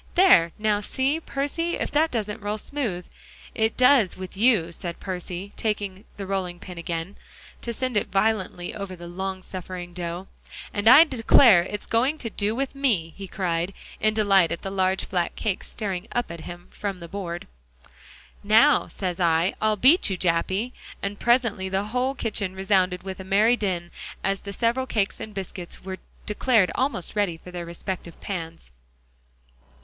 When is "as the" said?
24.23-24.51